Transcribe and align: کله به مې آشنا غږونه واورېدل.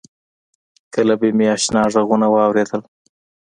کله 0.93 1.13
به 1.19 1.27
مې 1.37 1.45
آشنا 1.55 1.83
غږونه 1.93 2.27
واورېدل. 2.29 2.81